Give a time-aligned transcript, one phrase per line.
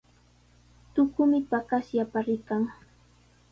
[0.93, 2.63] Tukumi paqaspalla rikan.